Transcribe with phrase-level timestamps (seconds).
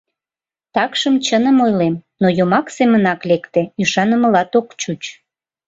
[0.75, 5.01] Такшым чыным ойлем, но йомак семынак лекте, ӱшанымылат ок чуч...